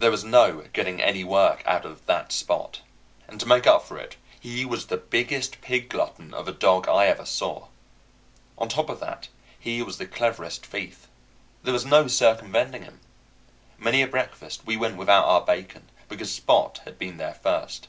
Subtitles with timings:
[0.00, 2.80] There was no getting any work out of that Spot;
[3.28, 6.88] and to make up for it, he was the biggest pig glutton of a dog
[6.88, 7.68] I ever saw.
[8.58, 11.06] On top of that, he was the cleverest thief.
[11.62, 12.98] These was no circumventing him.
[13.78, 17.86] Many a breakfast we went without our bacon because Spot had been there first.